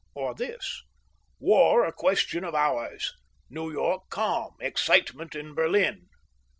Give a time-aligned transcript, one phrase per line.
[0.15, 0.81] or this:
[1.39, 3.13] WAR A QUESTION OF HOURS.
[3.51, 4.55] NEW YORK CALM.
[4.59, 6.07] EXCITEMENT IN BERLIN.